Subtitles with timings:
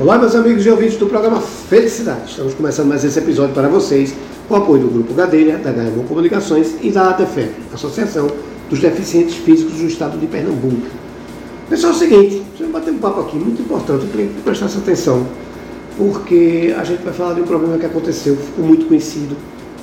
[0.00, 2.30] Olá, meus amigos e ouvintes do programa Felicidade.
[2.30, 4.14] Estamos começando mais esse episódio para vocês
[4.48, 8.26] com o apoio do Grupo Gadelha, da Gaimon Comunicações e da ADEFEP, Associação
[8.70, 10.86] dos Deficientes Físicos do Estado de Pernambuco.
[11.68, 14.78] Pessoal, é o seguinte, vamos bater um papo aqui muito importante, eu queria que prestasse
[14.78, 15.26] atenção,
[15.98, 19.36] porque a gente vai falar de um problema que aconteceu, ficou muito conhecido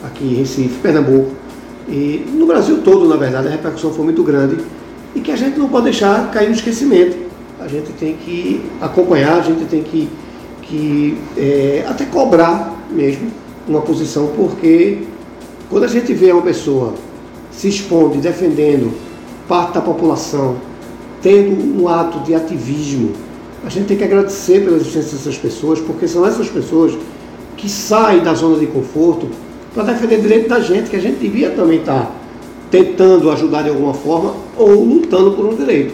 [0.04, 1.34] aqui em Recife, Pernambuco,
[1.88, 4.57] e no Brasil todo, na verdade, a repercussão foi muito grande
[5.14, 7.29] e que a gente não pode deixar cair no esquecimento.
[7.60, 10.08] A gente tem que acompanhar, a gente tem que,
[10.62, 13.30] que é, até cobrar mesmo
[13.68, 14.99] uma posição, porque
[15.70, 16.94] quando a gente vê uma pessoa
[17.52, 18.94] se expondo, defendendo
[19.45, 20.55] parte da população,
[21.22, 23.12] tendo um ato de ativismo,
[23.66, 26.98] a gente tem que agradecer pela existência dessas pessoas, porque são essas pessoas
[27.57, 29.27] que saem da zona de conforto
[29.73, 32.12] para defender o direito da gente, que a gente devia também estar tá
[32.71, 35.94] tentando ajudar de alguma forma ou lutando por um direito.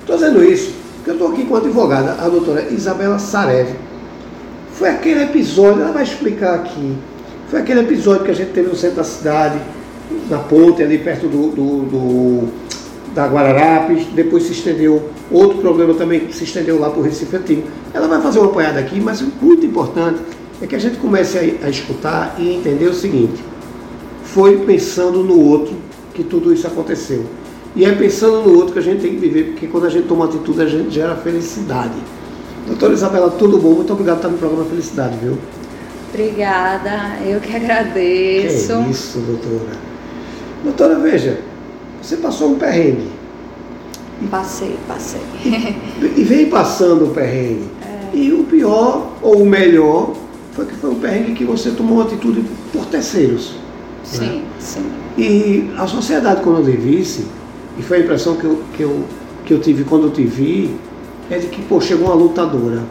[0.00, 3.70] Estou dizendo isso eu estou aqui com a advogada, a doutora Isabela Sarev.
[4.72, 6.96] Foi aquele episódio, ela vai explicar aqui,
[7.48, 9.58] foi aquele episódio que a gente teve no centro da cidade,
[10.30, 12.48] na ponte, ali perto do, do, do
[13.14, 17.64] da Guararapes, depois se estendeu, outro problema também se estendeu lá para o Recife Antigo.
[17.92, 20.20] Ela vai fazer uma apanhada aqui, mas o muito importante
[20.62, 23.42] é que a gente comece a, a escutar e entender o seguinte,
[24.24, 25.74] foi pensando no outro
[26.14, 27.24] que tudo isso aconteceu.
[27.74, 30.06] E é pensando no outro que a gente tem que viver, porque quando a gente
[30.06, 31.94] toma atitude, a gente gera felicidade.
[32.66, 33.74] Doutora Isabela, tudo bom?
[33.74, 35.38] Muito obrigado por estar no programa Felicidade, viu?
[36.10, 38.66] Obrigada, eu que agradeço.
[38.68, 39.72] Que é isso, doutora.
[40.62, 41.40] Doutora, veja,
[42.00, 43.08] você passou um perrengue.
[44.30, 45.20] Passei, passei.
[45.44, 47.68] E, e vem passando o perrengue.
[47.82, 48.16] É.
[48.16, 50.14] E o pior, ou o melhor,
[50.52, 53.54] foi que foi um perrengue que você tomou uma atitude por terceiros.
[54.04, 54.42] Sim, né?
[54.58, 54.84] sim.
[55.16, 57.26] E a sociedade, quando eu lhe visse,
[57.78, 59.04] e foi a impressão que eu, que eu,
[59.44, 60.76] que eu tive quando eu te vi,
[61.30, 62.82] é de que, pô, chegou uma lutadora.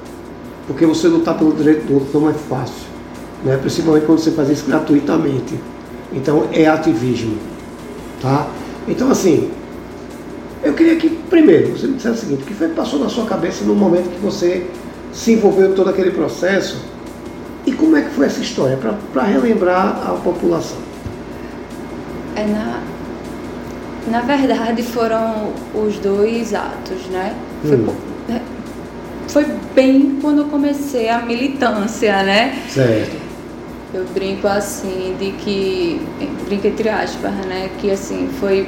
[0.68, 2.88] Porque você lutar pelo direito do outro não é fácil.
[3.44, 3.58] Né?
[3.58, 5.60] Principalmente quando você faz isso gratuitamente.
[6.14, 7.38] Então é ativismo.
[8.22, 8.48] Tá?
[8.88, 9.50] Então assim,
[10.64, 13.10] eu queria que, primeiro, você me dissesse o seguinte, o que foi que passou na
[13.10, 14.68] sua cabeça no momento que você
[15.12, 16.78] se envolveu em todo aquele processo
[17.66, 18.78] e como é que foi essa história,
[19.14, 20.78] para relembrar a população?
[22.36, 22.81] É na,
[24.08, 27.36] na verdade foram os dois atos, né?
[27.62, 27.96] Foi, hum.
[28.30, 28.42] É,
[29.28, 29.46] foi
[29.76, 32.58] bem quando eu comecei a militância, né?
[32.70, 33.22] Certo.
[33.94, 36.02] Eu brinco assim de que,
[36.46, 37.70] brinco entre aspas, né?
[37.80, 38.68] Que assim, foi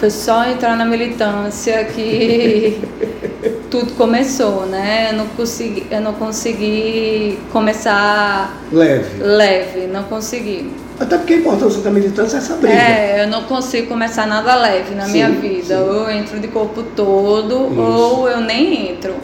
[0.00, 2.80] foi só entrar na militância que
[3.70, 5.10] tudo começou, né?
[5.10, 9.22] Eu não consegui, eu não consegui começar leve.
[9.22, 10.70] Leve, não consegui.
[11.00, 12.74] Até porque a importância da militância é essa briga.
[12.74, 15.78] É, eu não consigo começar nada leve na sim, minha vida.
[15.78, 15.82] Sim.
[15.82, 17.80] Ou eu entro de corpo todo, Isso.
[17.80, 19.14] ou eu nem entro.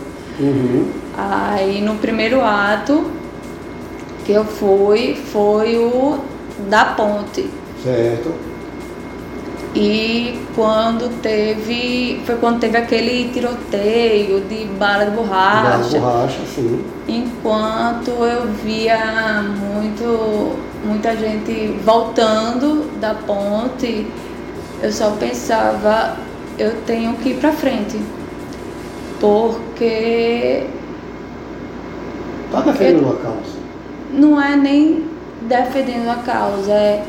[0.41, 0.91] Uhum.
[1.17, 3.11] Aí no primeiro ato
[4.25, 6.19] que eu fui, foi o
[6.69, 7.49] da ponte.
[7.85, 8.33] Certo.
[9.75, 12.23] E quando teve.
[12.25, 15.71] Foi quando teve aquele tiroteio de bala de borracha.
[15.71, 16.85] Bala de borracha, sim.
[17.07, 20.57] Enquanto eu via muito,
[20.87, 24.07] muita gente voltando da ponte,
[24.83, 26.17] eu só pensava,
[26.59, 28.01] eu tenho que ir pra frente.
[29.21, 30.67] Porque.
[32.53, 33.57] Tá defendendo a causa?
[34.13, 35.05] Não é nem
[35.43, 37.05] defendendo a causa, é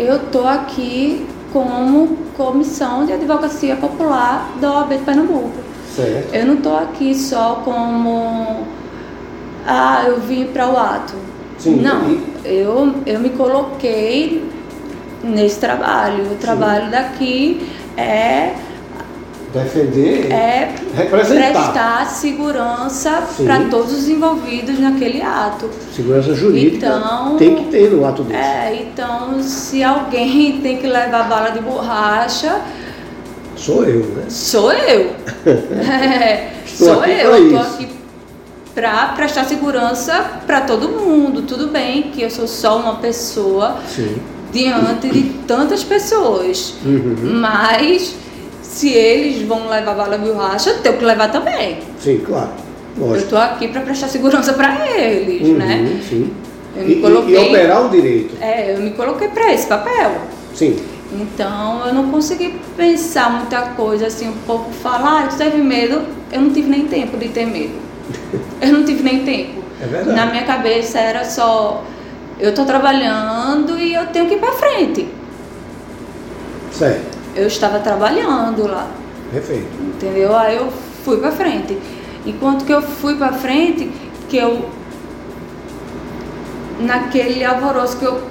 [0.00, 5.52] eu tô aqui como Comissão de Advocacia Popular da OAB de Pernambuco.
[5.94, 6.34] Certo.
[6.34, 8.66] Eu não estou aqui só como.
[9.66, 11.14] Ah, eu vim para o ato.
[11.60, 14.42] Sim, não, eu, eu me coloquei
[15.22, 16.32] nesse trabalho.
[16.32, 16.90] O trabalho Sim.
[16.90, 18.54] daqui é
[19.52, 21.50] defender, é representar.
[21.50, 25.68] prestar segurança para todos os envolvidos naquele ato.
[25.94, 28.40] Segurança jurídica então, tem que ter no ato desse.
[28.40, 32.60] É, então se alguém tem que levar bala de borracha,
[33.54, 34.24] sou eu, né?
[34.28, 35.10] Sou eu.
[35.44, 37.46] é, sou eu.
[37.46, 37.99] Estou aqui
[38.80, 41.42] para prestar segurança para todo mundo.
[41.42, 44.16] Tudo bem que eu sou só uma pessoa Sim.
[44.50, 47.40] diante de tantas pessoas, uhum.
[47.40, 48.16] mas
[48.62, 51.80] se eles vão levar bala borracha, eu tenho que levar também.
[51.98, 52.48] Sim, claro.
[52.96, 53.16] Lógico.
[53.16, 56.00] Eu estou aqui para prestar segurança para eles, uhum, né?
[56.08, 56.32] Sim.
[56.74, 58.34] Eu me coloquei, e, operar o direito.
[58.40, 60.22] É, eu me coloquei para esse papel.
[60.54, 60.78] Sim.
[61.12, 66.00] Então eu não consegui pensar muita coisa assim, o povo fala, ah, tu teve medo,
[66.32, 67.89] eu não tive nem tempo de ter medo.
[68.60, 69.62] Eu não tive nem tempo.
[69.80, 70.16] É verdade.
[70.16, 71.84] Na minha cabeça era só,
[72.38, 75.08] eu estou trabalhando e eu tenho que ir para frente.
[76.72, 78.88] Certo eu estava trabalhando lá.
[79.30, 79.68] Perfeito.
[79.80, 80.36] Entendeu?
[80.36, 80.70] Aí eu
[81.04, 81.78] fui para frente.
[82.26, 83.90] Enquanto que eu fui para frente,
[84.28, 84.68] que eu
[86.80, 88.22] naquele alvoroço que eu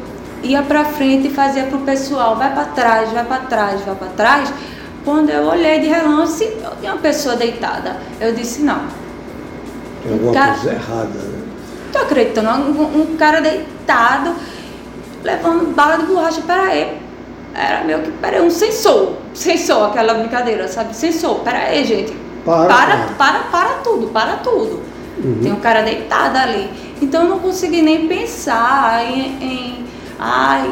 [0.42, 4.08] ia para frente e fazia pro pessoal, vai para trás, vai para trás, vai para
[4.10, 4.54] trás.
[5.06, 7.98] Quando eu olhei de relance, eu tinha uma pessoa deitada.
[8.20, 8.82] Eu disse, não.
[10.04, 11.40] Tem alguma cara- coisa errada, né?
[11.92, 14.36] Tô acreditando, um, um cara deitado,
[15.24, 16.98] levando bala de borracha, peraí.
[17.56, 19.14] Era meio que, peraí, um sensor.
[19.34, 20.96] Sensor, aquela brincadeira, sabe?
[20.96, 22.16] Sensor, peraí, gente.
[22.46, 23.08] Para, para, para.
[23.18, 24.82] para, para tudo, para tudo.
[25.24, 25.40] Uhum.
[25.42, 26.70] Tem um cara deitado ali.
[27.02, 29.86] Então eu não consegui nem pensar em, em
[30.18, 30.70] ai,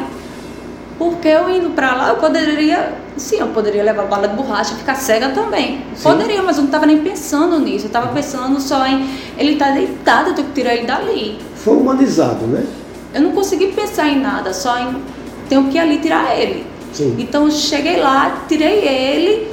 [0.98, 4.96] porque eu indo pra lá, eu poderia, sim, eu poderia levar bala de borracha, ficar
[4.96, 5.84] cega também.
[5.94, 6.02] Sim.
[6.02, 7.86] Poderia, mas eu não tava nem pensando nisso.
[7.86, 9.08] Eu tava pensando só em
[9.38, 11.38] ele tá deitado, eu tenho que tirar ele dali.
[11.54, 12.66] Foi humanizado, né?
[13.14, 15.00] Eu não consegui pensar em nada, só em
[15.48, 16.66] tenho que ir ali tirar ele.
[16.92, 17.14] Sim.
[17.18, 19.52] Então eu cheguei lá, tirei ele,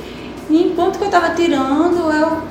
[0.50, 2.42] e enquanto que eu estava tirando, eu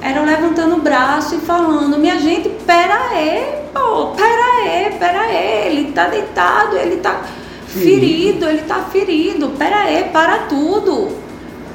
[0.00, 5.68] era levantando o braço e falando, minha gente, pera aí, pô, pera aí, pera aí,
[5.68, 7.22] ele tá deitado, ele tá
[7.66, 11.08] ferido, ele tá ferido, pera aí, para tudo.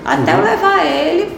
[0.03, 0.43] Até eu Uhum.
[0.43, 1.31] levar ele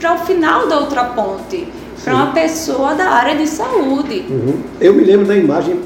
[0.00, 1.68] para o final da outra ponte,
[2.04, 4.24] para uma pessoa da área de saúde.
[4.28, 4.60] Uhum.
[4.80, 5.80] Eu me lembro da imagem,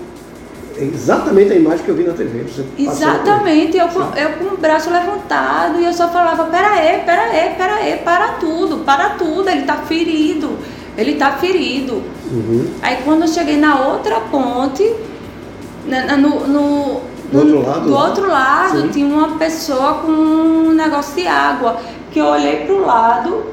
[0.79, 2.45] exatamente a imagem que eu vi na TV.
[2.79, 7.23] Exatamente, eu, com- eu com o braço levantado e eu só falava, pera aí, pera
[7.23, 10.51] aí, pera aí, para tudo, para tudo, ele tá ferido,
[10.97, 12.03] ele tá ferido.
[12.31, 12.67] Uhum.
[12.83, 14.91] Aí quando eu cheguei na outra ponte,
[15.87, 17.01] na- na- no, no-
[17.33, 18.89] Do outro lado, do outro lado Sim.
[18.89, 21.79] tinha uma pessoa com um negócio de água,
[22.11, 23.45] que eu olhei pro lado,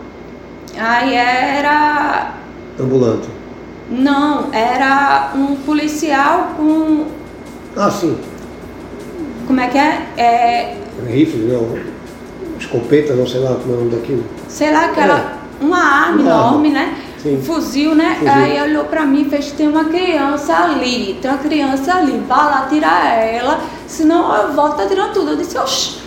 [0.77, 2.31] aí era,
[2.79, 3.29] Ambulante.
[3.89, 7.05] não, era um policial com,
[7.77, 8.17] Ah, sim.
[9.47, 10.07] como é que é?
[10.17, 10.77] é
[11.07, 11.79] Rifle, não.
[12.59, 14.23] Escopeta, não sei lá como é o nome daquilo.
[14.49, 16.47] sei lá, aquela, uma arma Uma arma.
[16.49, 16.93] enorme, né?
[17.21, 17.41] Sim.
[17.41, 18.15] Fuzil, né?
[18.19, 18.33] Fuzil.
[18.33, 22.45] Aí olhou pra mim e fez, tem uma criança ali, tem uma criança ali, vai
[22.45, 25.31] lá tirar ela, senão eu volto atirando tudo.
[25.31, 25.99] Eu disse, oxi.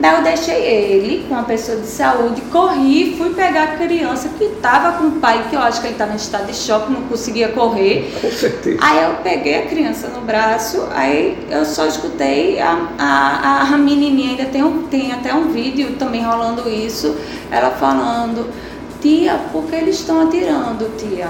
[0.00, 4.46] Daí eu deixei ele com uma pessoa de saúde, corri, fui pegar a criança que
[4.62, 7.02] tava com o pai, que eu acho que ele tava em estado de choque, não
[7.02, 8.16] conseguia correr.
[8.20, 8.78] Com certeza.
[8.80, 14.30] Aí eu peguei a criança no braço, aí eu só escutei a, a, a menininha,
[14.30, 17.16] ainda tem, um, tem até um vídeo também rolando isso,
[17.50, 18.48] ela falando,
[19.00, 21.28] tia, por que eles estão atirando, tia?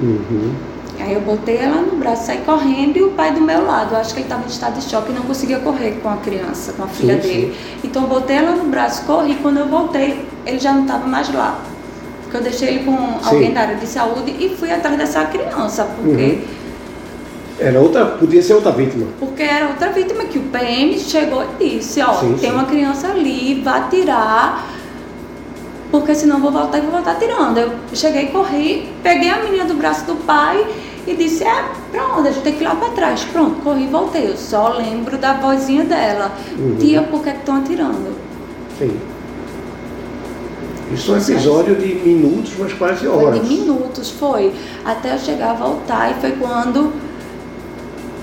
[0.00, 0.54] Uhum.
[1.00, 4.00] Aí eu botei ela no braço, saí correndo e o pai do meu lado, eu
[4.00, 6.72] acho que ele estava em estado de choque e não conseguia correr com a criança,
[6.72, 7.28] com a filha Sim, sim.
[7.28, 7.56] dele.
[7.84, 11.32] Então eu botei ela no braço, corri, quando eu voltei, ele já não estava mais
[11.32, 11.60] lá.
[12.22, 15.84] Porque eu deixei ele com alguém da área de saúde e fui atrás dessa criança,
[15.84, 16.22] porque...
[16.22, 16.58] Uhum.
[17.60, 19.06] Era outra, podia ser outra vítima.
[19.18, 22.56] Porque era outra vítima que o PM chegou e disse, ó, Sim, tem sim.
[22.56, 24.64] uma criança ali, vá tirar,
[25.90, 27.58] porque senão eu vou voltar e vou voltar tirando.
[27.58, 30.66] Eu cheguei, corri, peguei a menina do braço do pai
[31.06, 32.28] e disse, é, pra onde?
[32.28, 33.24] A gente tem que ir lá pra trás.
[33.24, 34.28] Pronto, corri e voltei.
[34.28, 36.32] Eu só lembro da vozinha dela.
[36.58, 36.76] Uhum.
[36.78, 38.14] Tia, por que estão atirando?
[38.78, 38.98] Sim.
[40.92, 43.42] Isso é um episódio de minutos, mas Foi horas.
[43.42, 44.52] de minutos, foi.
[44.84, 46.92] Até eu chegar a voltar e foi quando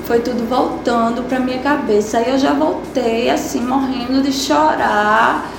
[0.05, 2.17] foi tudo voltando pra minha cabeça.
[2.17, 5.51] Aí eu já voltei assim, morrendo de chorar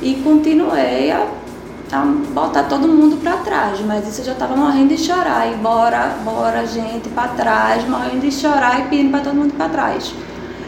[0.00, 1.26] e continuei a,
[1.94, 3.80] a botar todo mundo pra trás.
[3.80, 5.50] Mas isso eu já tava morrendo de chorar.
[5.52, 9.68] E bora, bora, gente, pra trás, morrendo de chorar e pedindo pra todo mundo pra
[9.68, 10.12] trás.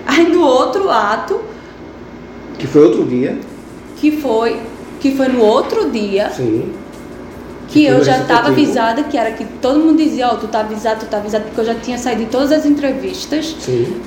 [0.06, 1.40] Aí no outro ato,
[2.58, 3.38] Que foi outro dia.
[3.96, 4.60] que foi,
[5.00, 6.72] que foi no outro dia, Sim.
[7.68, 10.60] que eu Foi já estava avisada, que era que todo mundo dizia, ó, tu tá
[10.60, 14.00] avisado, tu tá avisado, porque eu já tinha saído de todas as entrevistas Sim.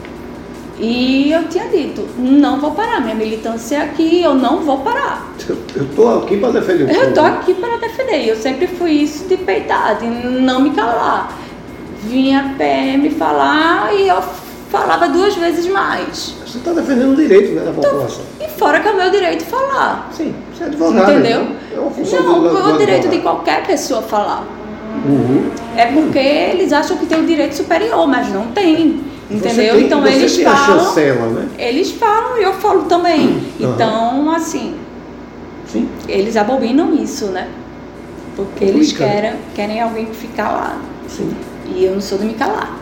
[0.80, 5.28] E eu tinha dito, não vou parar, minha militância é aqui, eu não vou parar.
[5.48, 7.34] Eu- Eu tô aqui para defender o Eu tô povo.
[7.34, 11.32] aqui para defender, eu sempre fui isso de peitar, de não me calar.
[12.04, 14.22] Vinha PM falar e eu
[14.70, 16.34] falava duas vezes mais.
[16.46, 18.22] Você está defendendo o direito né, da população.
[18.40, 20.08] E fora que é o meu direito falar.
[20.12, 21.12] Sim, você é advogado.
[21.12, 21.48] Entendeu?
[21.72, 24.44] então É Não, do, do é o direito de qualquer pessoa falar.
[25.06, 25.50] Uhum.
[25.76, 29.02] É porque eles acham que tem o direito superior, mas não tem.
[29.30, 29.76] Entendeu?
[29.76, 30.80] Tem, então eles falam.
[30.80, 31.50] chancela, né?
[31.58, 33.28] Eles falam e eu falo também.
[33.62, 33.74] Aham.
[33.76, 34.76] Então, assim,
[35.68, 35.88] Sim.
[36.08, 37.48] eles abominam isso, né?
[38.36, 39.12] Porque eles Complicado.
[39.22, 40.80] querem, querem alguém que fique calado.
[41.08, 41.32] Sim.
[41.68, 42.76] E eu não sou de me calar.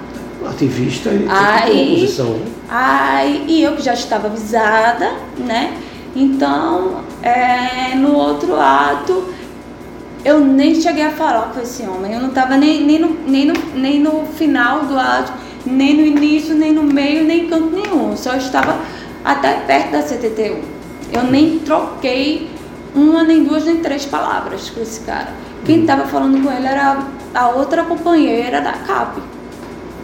[0.48, 2.30] Ativista, ter Aí- uma posição.
[2.30, 2.46] né?
[2.70, 5.74] Ai, e eu que já estava avisada, né?
[6.16, 9.26] Então, é, no outro ato,
[10.24, 12.14] eu nem cheguei a falar com esse homem.
[12.14, 15.34] Eu não estava nem, nem, no, nem, no, nem no final do ato,
[15.68, 18.16] nem no início, nem no meio, nem em canto nenhum.
[18.16, 18.78] Só estava
[19.24, 20.60] até perto da CTTU.
[21.14, 22.50] Eu nem troquei
[22.96, 25.30] uma, nem duas, nem três palavras com esse cara.
[25.66, 26.98] Quem estava falando com ele era
[27.34, 29.24] a outra companheira da CAP, da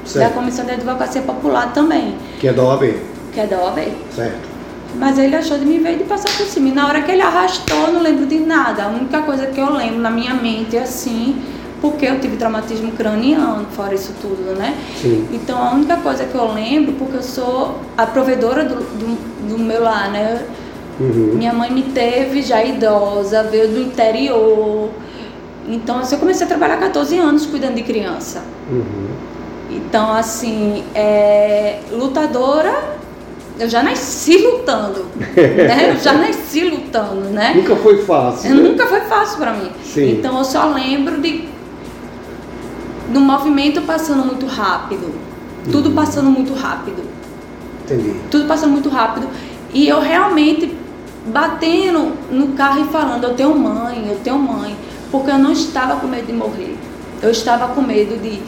[0.05, 0.33] Certo.
[0.33, 2.95] Comissão de Advocacia Popular também, Que é da OAB.
[3.33, 3.79] que é da OAB.
[4.13, 4.53] Certo.
[4.95, 6.69] Mas ele achou de me ver e de passar por cima.
[6.69, 8.83] E na hora que ele arrastou, eu não lembro de nada.
[8.83, 11.41] A única coisa que eu lembro na minha mente é assim,
[11.83, 14.73] porque eu tive traumatismo craniano, fora isso tudo, né?
[15.01, 15.27] Sim.
[15.33, 19.59] Então a única coisa que eu lembro, porque eu sou a provedora do, do, do
[19.59, 20.45] meu lar, né?
[20.97, 21.33] Uhum.
[21.33, 24.91] Minha mãe me teve já idosa, veio do interior.
[25.67, 28.43] Então assim, eu comecei a trabalhar há 14 anos cuidando de criança.
[28.71, 29.07] Uhum.
[29.69, 32.95] Então, assim, é, lutadora,
[33.59, 35.89] eu já nasci lutando, né?
[35.89, 37.51] Eu já nasci lutando, né?
[37.57, 38.55] Nunca foi fácil.
[38.55, 38.69] Né?
[38.69, 39.69] nunca foi fácil pra mim.
[39.83, 40.11] Sim.
[40.11, 41.51] Então, eu só lembro de
[43.09, 45.13] do movimento passando muito rápido,
[45.71, 45.95] tudo Uhum.
[45.95, 47.03] passando muito rápido,
[47.85, 48.15] Entendi.
[48.31, 49.27] tudo passando muito rápido
[49.73, 50.75] e eu realmente
[51.27, 54.75] batendo no carro e falando, eu tenho mãe, eu tenho mãe,
[55.11, 56.77] porque eu não estava com medo de morrer.
[57.21, 58.41] Eu estava com medo de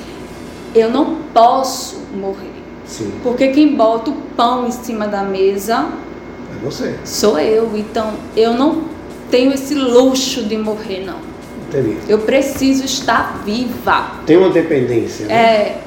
[0.78, 2.52] eu não posso morrer.
[2.86, 3.12] Sim.
[3.24, 5.88] Porque quem bota o pão em cima da mesa
[6.52, 7.00] É você.
[7.06, 7.72] sou eu.
[7.76, 8.82] Então eu não
[9.32, 11.20] tenho esse luxo de morrer, não.
[11.68, 11.98] Entendi.
[12.08, 14.12] Eu preciso estar viva.
[14.26, 15.26] Tem uma dependência.
[15.26, 15.34] Né?
[15.34, 15.78] É,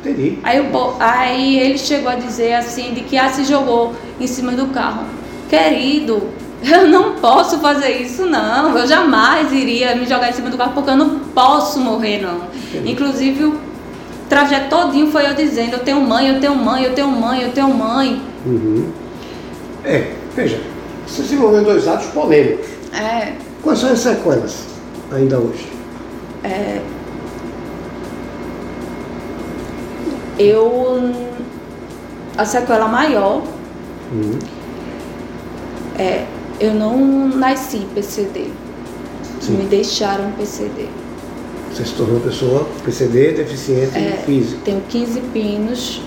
[0.00, 0.38] Entendi.
[0.42, 0.62] aí,
[1.00, 5.04] aí ele chegou a dizer assim, de que ah, se jogou em cima do carro.
[5.48, 6.22] Querido,
[6.62, 8.76] eu não posso fazer isso não.
[8.76, 12.42] Eu jamais iria me jogar em cima do carro porque eu não posso morrer não.
[12.68, 12.92] Entendi.
[12.92, 13.58] Inclusive o
[14.28, 17.52] trajeto todinho foi eu dizendo, eu tenho mãe, eu tenho mãe, eu tenho mãe, eu
[17.52, 18.22] tenho mãe.
[18.46, 18.90] Uhum.
[19.84, 20.60] É, veja,
[21.06, 22.66] você se envolveu em dois atos polêmicos.
[22.92, 24.73] É, Quais são as sequelas
[25.12, 25.72] ainda hoje?
[30.38, 31.12] eu
[32.36, 33.42] a sequela maior
[34.12, 34.38] Uhum.
[35.98, 36.24] é
[36.60, 38.48] eu não nasci PCD.
[39.40, 39.56] Sim.
[39.56, 40.86] Me deixaram PCD.
[41.72, 44.22] Você se tornou pessoa PCD, deficiente É.
[44.24, 44.60] físico.
[44.64, 46.00] Tenho 15 pinos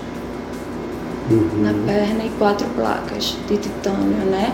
[1.30, 1.62] Uhum.
[1.62, 4.52] na perna e quatro placas de titânio, né?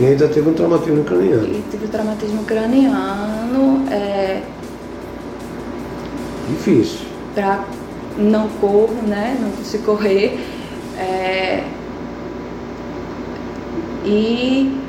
[0.00, 1.44] E ainda teve um traumatismo craniano.
[1.46, 4.40] E tive traumatismo craniano, é,
[6.48, 7.00] Difícil.
[7.34, 7.64] pra,
[8.16, 9.36] não corro, né?
[9.40, 10.40] Não consigo correr.
[10.98, 11.64] é,
[14.04, 14.80] e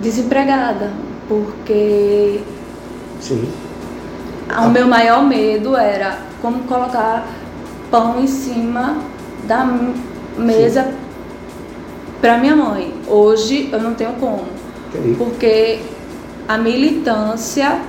[0.00, 0.90] desempregada,
[1.28, 2.40] porque
[3.20, 3.48] Sim.
[4.64, 7.26] o meu maior medo era como colocar
[7.90, 8.98] pão em cima
[9.46, 9.64] da
[10.36, 10.92] mesa
[12.20, 12.92] para minha mãe.
[13.06, 14.44] Hoje eu não tenho como,
[14.88, 15.14] Entendi.
[15.16, 15.80] porque
[16.46, 17.80] a militância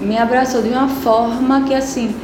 [0.00, 2.14] me abraçou de uma forma que assim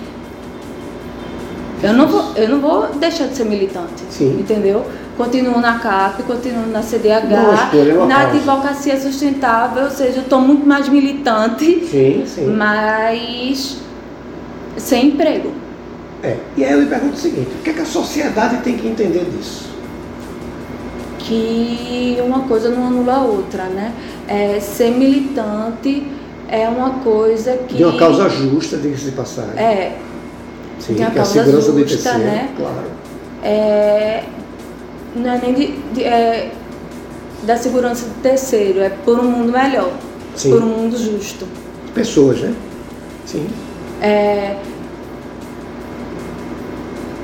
[1.82, 4.38] eu não vou, eu não vou deixar de ser militante, Sim.
[4.38, 4.86] entendeu?
[5.16, 7.24] Continuo na CAP, continuo na CDH,
[7.64, 12.46] escolha, é na advocacia sustentável, ou seja, eu estou muito mais militante Sim, sim.
[12.46, 13.78] mas
[14.76, 15.50] sem emprego.
[16.22, 16.36] É.
[16.56, 18.86] E aí eu lhe pergunto o seguinte, o que, é que a sociedade tem que
[18.86, 19.71] entender disso?
[21.32, 23.92] Que uma coisa não anula a outra, né?
[24.28, 26.06] É, ser militante
[26.48, 27.76] é uma coisa que.
[27.76, 29.56] De uma causa justa, diga-se de passagem.
[29.58, 29.96] É,
[30.78, 32.48] Sim, de uma é a causa segurança do justa, IPC, né?
[32.56, 32.84] claro.
[33.42, 34.24] é,
[35.16, 36.52] não é nem de, de- é,
[37.44, 39.90] da segurança do terceiro, é por um mundo melhor,
[40.36, 40.50] Sim.
[40.50, 41.46] por um mundo justo.
[41.94, 42.54] Pessoas, né?
[43.24, 43.46] Sim.
[44.02, 44.56] É,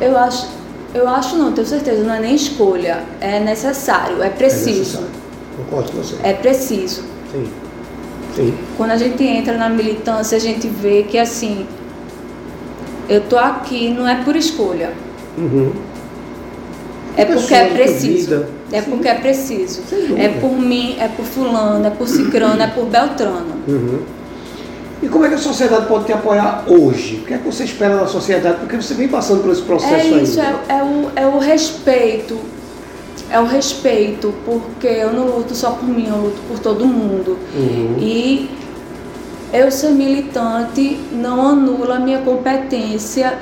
[0.00, 0.46] eu acho,
[0.94, 4.78] eu acho não, tenho certeza, não é nem escolha, é necessário, é É preciso.
[4.78, 5.08] necessário.
[5.56, 6.16] Concordo com você.
[6.22, 7.02] É preciso.
[7.32, 7.46] Sim.
[8.34, 8.54] Sim.
[8.76, 11.66] Quando a gente entra na militância, a gente vê que assim,
[13.08, 14.92] eu tô aqui não é por escolha,
[15.36, 15.72] Uhum.
[17.16, 18.46] é porque é preciso.
[18.70, 18.90] É Sim.
[18.90, 19.82] porque é preciso.
[20.16, 23.54] É por mim, é por fulano, é por cicrano, é por beltrano.
[23.66, 24.00] Uhum.
[25.00, 27.20] E como é que a sociedade pode te apoiar hoje?
[27.22, 28.58] O que é que você espera da sociedade?
[28.58, 30.58] Porque você vem passando por esse processo É isso, ainda.
[30.68, 32.36] é, é, o, é o respeito.
[33.30, 37.38] É o respeito, porque eu não luto só por mim, eu luto por todo mundo.
[37.54, 37.96] Uhum.
[38.00, 38.50] E
[39.52, 43.38] eu ser militante não anula a minha competência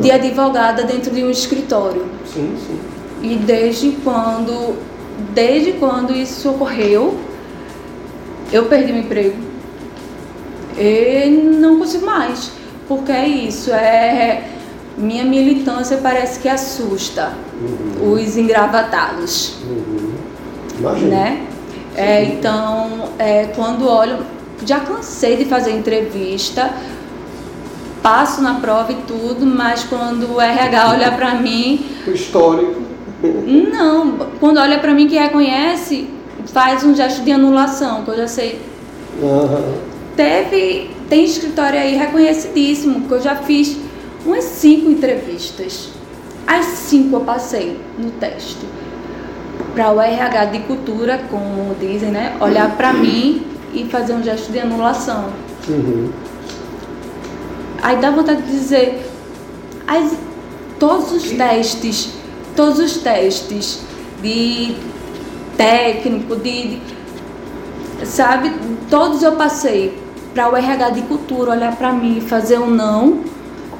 [0.00, 0.14] de Não.
[0.14, 2.06] advogada dentro de um escritório.
[2.24, 2.78] Sim, sim.
[3.20, 4.76] E desde quando,
[5.34, 7.16] desde quando isso ocorreu,
[8.52, 9.47] eu perdi meu emprego.
[10.78, 12.50] E não consigo mais.
[12.86, 14.44] Porque é isso, é
[14.96, 18.12] minha militância parece que assusta Uhum.
[18.12, 20.12] os engravatados Uhum.
[20.78, 21.08] Imagina.
[21.10, 21.46] né?
[21.96, 24.18] É, então, é, quando olho,
[24.64, 26.70] já cansei de fazer entrevista,
[28.02, 32.80] passo na prova e tudo, mas quando o RH olha pra mim, O histórico.
[33.72, 36.08] não, quando olha pra mim que reconhece,
[36.52, 38.60] faz um gesto de anulação, que eu já sei.
[39.22, 39.87] Aham.
[40.18, 43.76] Teve tem escritório aí reconhecidíssimo, que eu já fiz
[44.26, 45.90] umas cinco entrevistas.
[46.44, 48.66] As cinco eu passei no teste.
[49.74, 52.36] Para o RH de cultura, como dizem, né?
[52.40, 55.26] Olhar para mim e fazer um gesto de anulação.
[55.68, 56.10] Uhum.
[57.80, 59.08] Aí dá vontade de dizer,
[59.86, 60.16] as,
[60.80, 62.14] todos os testes,
[62.56, 63.82] todos os testes
[64.20, 64.74] de
[65.56, 68.52] técnico, de, de sabe,
[68.90, 70.07] todos eu passei
[70.38, 73.24] para o RH de cultura olhar para mim e fazer um não,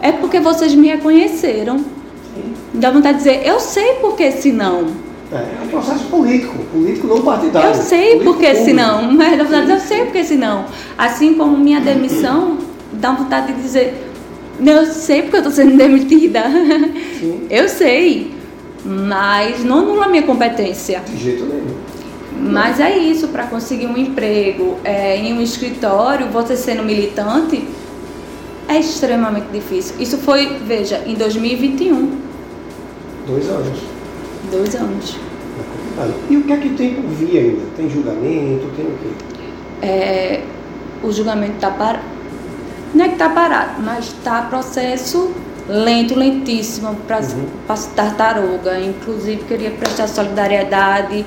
[0.03, 1.79] é porque vocês me reconheceram.
[1.79, 2.53] Sim.
[2.75, 4.89] Dá vontade de dizer, eu sei porque esse não.
[5.31, 7.69] É, é um processo político, político não partidário.
[7.69, 10.65] Eu sei porque se não, mas dá vontade de dizer, eu sei porque se não.
[10.99, 12.59] Assim como minha demissão,
[12.93, 13.95] dá vontade de dizer,
[14.67, 16.43] eu sei porque eu estou sendo demitida.
[17.21, 17.47] Sim.
[17.49, 18.35] Eu sei,
[18.85, 21.05] mas não anula minha competência.
[21.07, 21.77] De jeito nenhum.
[22.39, 27.67] Mas é isso, para conseguir um emprego é, em um escritório, você sendo militante,
[28.69, 29.97] é extremamente difícil.
[29.99, 32.21] Isso foi, veja, em 2021.
[33.27, 33.79] Dois anos.
[34.51, 35.17] Dois anos.
[35.99, 37.63] É e o que é que tem por vir ainda?
[37.77, 38.71] Tem julgamento?
[38.77, 39.27] Tem o quê?
[39.83, 40.43] É,
[41.03, 42.05] o julgamento está parado.
[42.95, 45.33] Não é que está parado, mas está processo
[45.69, 47.77] lento, lentíssimo para uhum.
[47.95, 48.81] tartaruga.
[48.81, 51.27] Inclusive, queria prestar solidariedade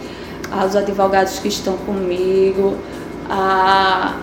[0.51, 2.77] aos advogados que estão comigo,
[3.29, 4.15] a,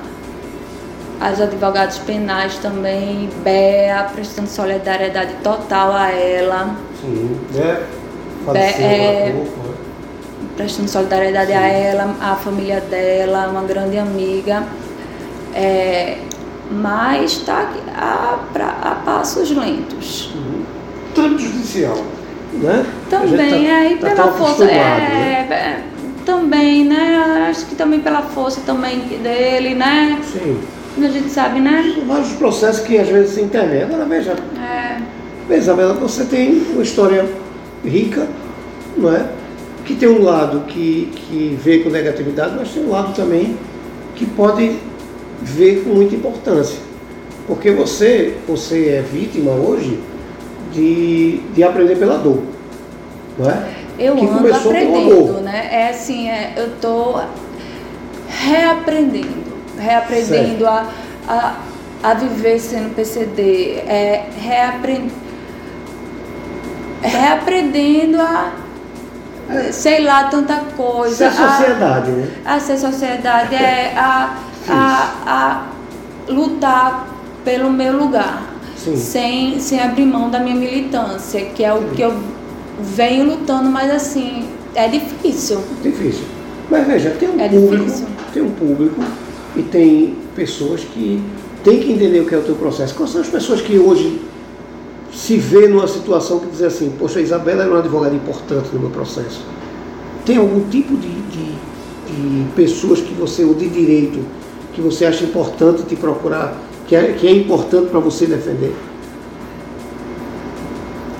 [1.20, 6.76] aos advogados penais também, Bea, prestando solidariedade total a ela.
[7.00, 7.82] Sim, né?
[8.52, 9.74] Be, é, pouco, né?
[10.56, 11.58] prestando solidariedade Sim.
[11.58, 14.64] a ela, a família dela, uma grande amiga.
[15.54, 16.18] É,
[16.70, 18.38] mas está a,
[18.82, 20.30] a, passos lentos.
[20.34, 20.62] Uhum.
[21.14, 21.96] Tanto judicial,
[22.52, 22.86] né?
[23.08, 24.64] Também, tá, aí tá pela força.
[24.64, 25.46] É, né?
[25.50, 25.97] É,
[26.28, 27.46] também, né?
[27.48, 30.20] Acho que também pela força também dele, né?
[30.22, 30.60] Sim.
[31.02, 31.96] A gente sabe, né?
[32.06, 33.84] Vários processos que às vezes se internet.
[33.84, 34.36] Agora veja.
[34.60, 35.00] É.
[35.48, 37.24] Veja, Isabela, você tem uma história
[37.82, 38.28] rica,
[38.94, 39.26] não é?
[39.86, 43.56] Que tem um lado que, que vê com negatividade, mas tem um lado também
[44.14, 44.76] que pode
[45.40, 46.78] ver com muita importância.
[47.46, 49.98] Porque você, você é vítima hoje
[50.74, 52.42] de, de aprender pela dor.
[53.38, 53.78] Não é?
[53.98, 55.68] Eu que ando aprendendo, né?
[55.70, 57.20] É assim, é, eu tô
[58.28, 60.86] reaprendendo, reaprendendo a,
[61.26, 61.54] a,
[62.02, 65.10] a viver sendo PCD, é, reaprend,
[67.02, 68.52] reaprendendo a
[69.50, 69.72] é.
[69.72, 71.30] sei lá, tanta coisa.
[71.30, 72.28] Ser sociedade, a, né?
[72.44, 74.36] A ser sociedade, é a,
[74.68, 75.66] a, a
[76.28, 77.08] lutar
[77.44, 78.42] pelo meu lugar.
[78.76, 81.94] Sem, sem abrir mão da minha militância, que é o Sim.
[81.94, 82.14] que eu
[82.80, 85.60] venho lutando, mas assim, é difícil.
[85.82, 86.24] Difícil.
[86.70, 88.06] Mas veja, tem um é público, difícil.
[88.32, 89.02] tem um público
[89.56, 91.22] e tem pessoas que
[91.64, 92.94] têm que entender o que é o teu processo.
[92.94, 94.20] Quais são as pessoas que hoje
[95.12, 98.80] se vê numa situação que diz assim, poxa, a Isabela era uma advogada importante no
[98.80, 99.44] meu processo.
[100.24, 101.52] Tem algum tipo de, de,
[102.06, 104.20] de pessoas que você, ou de direito,
[104.74, 108.74] que você acha importante te procurar, que é, que é importante para você defender?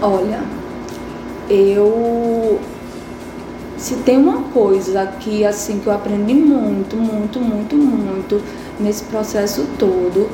[0.01, 0.41] Olha,
[1.49, 2.61] eu
[3.77, 8.43] se tem uma coisa que assim que eu aprendi muito, muito, muito, muito
[8.81, 10.29] nesse processo todo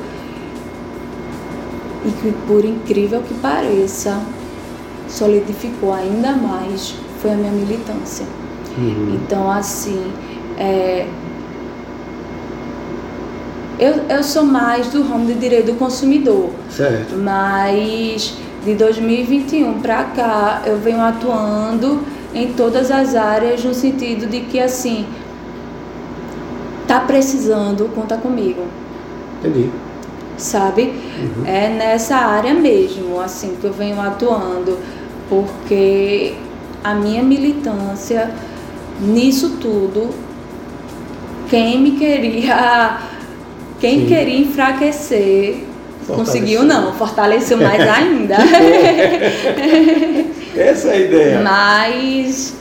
[2.03, 4.19] e que por incrível que pareça
[5.07, 8.25] solidificou ainda mais foi a minha militância.
[8.77, 9.15] Uhum.
[9.15, 10.11] Então assim,
[10.57, 11.07] é,
[13.77, 16.49] eu, eu sou mais do ramo de direito do consumidor.
[16.69, 17.15] Certo.
[17.15, 22.01] Mas de 2021 para cá, eu venho atuando
[22.33, 25.05] em todas as áreas no sentido de que assim
[26.87, 28.63] tá precisando, conta comigo.
[29.39, 29.69] Entendi.
[30.35, 30.81] Sabe?
[30.83, 31.45] Uhum.
[31.45, 34.79] É nessa área mesmo, assim, que eu venho atuando,
[35.29, 36.33] porque
[36.83, 38.31] a minha militância
[38.99, 40.09] nisso tudo,
[41.49, 42.99] quem me queria,
[43.79, 44.05] quem Sim.
[44.07, 45.65] queria enfraquecer
[46.07, 48.35] Conseguiu não, fortaleceu mais ainda.
[50.55, 51.41] Essa é a ideia.
[51.41, 52.53] Mas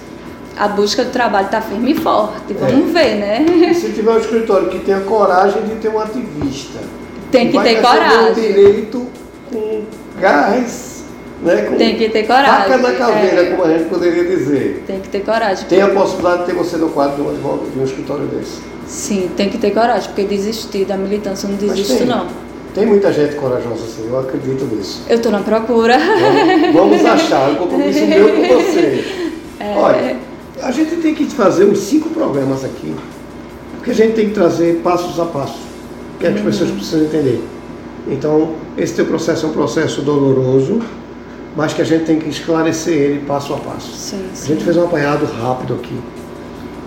[0.57, 2.54] a busca do trabalho está firme e forte.
[2.54, 3.02] Vamos é.
[3.02, 3.46] ver, né?
[3.70, 6.78] E se tiver um escritório que tenha coragem de ter um ativista.
[7.30, 8.30] Tem que, ter coragem.
[8.30, 9.07] O direito
[9.52, 9.83] com
[10.20, 11.04] gás,
[11.42, 11.62] né?
[11.62, 12.70] Com Tem que ter coragem.
[12.70, 13.50] Faca na caveira, é.
[13.50, 14.85] como a gente poderia dizer.
[14.87, 15.66] Tem que ter coragem.
[15.66, 18.61] Tem a possibilidade de ter você no quadro de um, de um escritório desse.
[18.87, 22.43] Sim, tem que ter coragem, porque desistir da militância não desisto não.
[22.74, 25.02] Tem muita gente corajosa assim, eu acredito nisso.
[25.08, 25.96] Eu estou na procura.
[26.72, 29.04] Vamos, vamos achar, um compromisso meu com você.
[29.60, 29.74] É...
[29.76, 30.16] Olha,
[30.60, 32.92] a gente tem que fazer uns cinco programas aqui,
[33.76, 35.60] porque a gente tem que trazer passos a passo,
[36.18, 36.50] que, é que as uhum.
[36.50, 37.44] pessoas precisam entender.
[38.08, 40.80] Então, esse teu processo é um processo doloroso,
[41.56, 43.92] mas que a gente tem que esclarecer ele passo a passo.
[43.92, 44.48] Sim, A sim.
[44.48, 45.96] gente fez um apanhado rápido aqui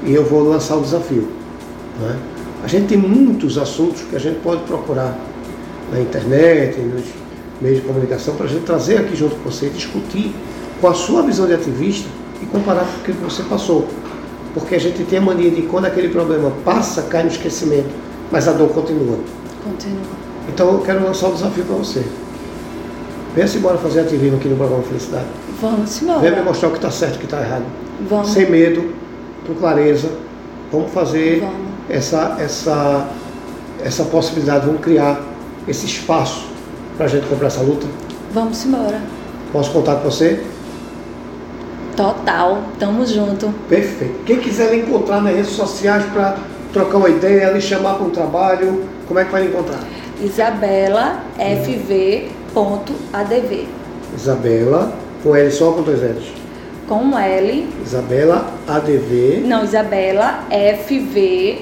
[0.04, 1.30] e eu vou lançar o desafio.
[2.02, 2.20] né?
[2.64, 5.18] A gente tem muitos assuntos que a gente pode procurar
[5.92, 7.04] na internet, nos
[7.62, 10.34] meios de comunicação, para a gente trazer aqui junto com você, discutir
[10.82, 12.08] com a sua visão de ativista
[12.42, 13.88] e comparar com o que você passou.
[14.54, 17.90] Porque a gente tem a mania de quando aquele problema passa, cai no esquecimento,
[18.32, 19.18] mas a dor continua.
[19.64, 20.02] Continua.
[20.48, 22.04] Então eu quero lançar um desafio para você.
[23.36, 25.26] Venha-se embora fazer ativismo aqui no programa Felicidade.
[25.62, 26.44] Vamos Venha me embora.
[26.44, 27.66] mostrar o que está certo e o que está errado.
[28.10, 28.30] Vamos.
[28.30, 28.94] Sem medo,
[29.46, 30.10] com clareza.
[30.72, 31.56] Vamos fazer Vamos.
[31.90, 33.08] essa, essa,
[33.84, 35.22] essa possibilidade, vamos criar
[35.68, 36.46] esse espaço
[36.96, 37.86] para a gente comprar essa luta.
[38.34, 39.02] Vamos embora.
[39.52, 40.44] Posso contar com você?
[41.96, 42.62] Total.
[42.80, 43.54] Tamo junto.
[43.68, 44.24] Perfeito.
[44.26, 46.38] Quem quiser lhe encontrar nas redes sociais para
[46.74, 49.80] trocar uma ideia, lhe chamar para um trabalho, como é que vai lhe encontrar?
[50.22, 52.58] Isabela FV.adv.
[54.16, 56.34] Isabela, com L só ou com dois L's?
[56.88, 57.68] Com L.
[57.86, 59.44] Isabela ADV.
[59.46, 61.58] Não, Isabela FV.adv.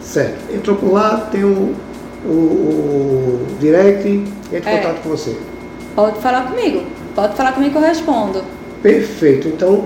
[0.00, 0.54] Certo.
[0.54, 1.74] Entrou por lá, tem o,
[2.24, 4.08] o, o direct,
[4.52, 4.78] entra em É.
[4.80, 5.36] contato com você.
[5.94, 6.82] Pode falar comigo.
[7.14, 8.42] Pode falar comigo que eu respondo.
[8.82, 9.48] Perfeito.
[9.48, 9.84] Então,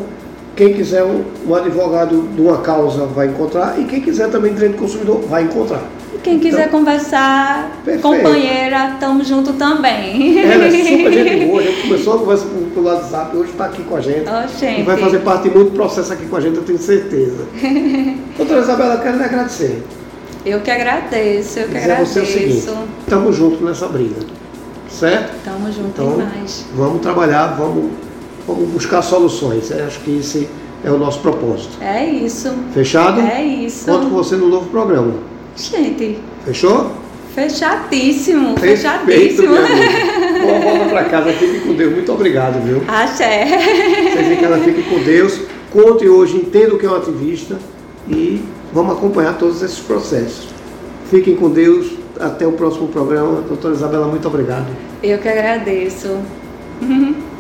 [0.55, 4.73] quem quiser um, um advogado de uma causa vai encontrar e quem quiser também direito
[4.73, 5.83] do consumidor vai encontrar.
[6.14, 8.03] E Quem quiser conversar, Perfeito.
[8.03, 10.38] companheira, tamo junto também.
[10.40, 13.97] Ela é super gente boa, gente começou a conversa pelo, WhatsApp, hoje está aqui com
[13.97, 14.25] a gente.
[14.29, 14.81] Ó, gente.
[14.81, 17.45] E vai fazer parte de muito processo aqui com a gente, eu tenho certeza.
[18.37, 19.83] Doutora Isabela, quero lhe agradecer.
[20.45, 22.89] Eu que agradeço, eu que Dizer a você o seguinte, agradeço.
[23.01, 24.17] estamos juntos nessa briga,
[24.91, 25.33] certo?
[25.45, 26.67] Tamo junto Então, demais.
[26.75, 27.93] vamos trabalhar, vamos,
[28.47, 29.71] vamos buscar soluções.
[29.71, 30.49] Eu acho que esse
[30.85, 31.77] é o nosso propósito.
[31.81, 32.53] É isso.
[32.75, 33.21] Fechado?
[33.21, 33.85] É isso.
[33.87, 35.15] Conto com você no novo programa.
[35.57, 36.91] Gente, Fechou?
[37.35, 38.59] fechadíssimo.
[38.59, 39.55] Fechadíssimo.
[40.43, 41.93] Boa volta para casa, fique com Deus.
[41.95, 42.83] Muito obrigado, viu?
[42.89, 43.47] Axé.
[44.13, 45.41] Vocês em casa fiquem com Deus.
[45.71, 47.59] Conte hoje, entenda o que é um ativista
[48.09, 50.49] e vamos acompanhar todos esses processos.
[51.11, 52.03] Fiquem com Deus.
[52.21, 53.41] Até o próximo programa.
[53.41, 54.67] Doutora Isabela, muito obrigado.
[55.03, 56.19] Eu que agradeço.